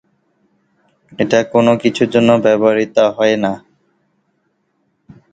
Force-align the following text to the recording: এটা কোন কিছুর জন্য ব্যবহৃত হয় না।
এটা 1.19 1.39
কোন 1.53 1.67
কিছুর 1.83 2.09
জন্য 2.13 2.29
ব্যবহৃত 2.45 2.97
হয় 3.17 3.35
না। 3.43 3.53